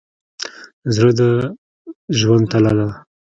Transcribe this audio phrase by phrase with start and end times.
[0.95, 1.21] زړه د
[2.19, 2.87] ژوند تله ده.